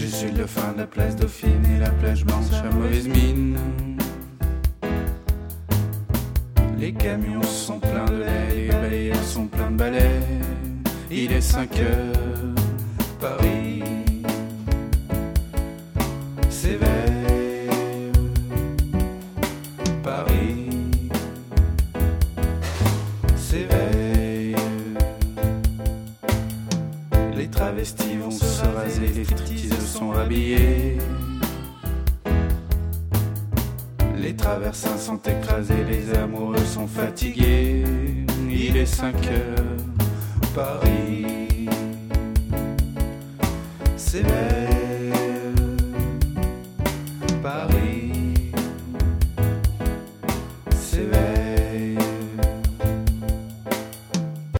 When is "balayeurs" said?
8.68-9.22